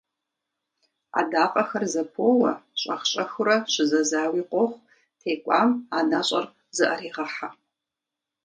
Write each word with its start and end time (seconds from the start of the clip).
Адакъэхэр 1.19 1.83
зэпоуэ, 1.93 2.51
щӀэх-щӀэхыурэ 2.81 3.55
щызэзауи 3.73 4.41
къохъу, 4.49 4.81
текӀуам 5.19 5.69
анэщӀэр 5.97 6.45
зыӀэрегъэхьэ. 6.75 7.49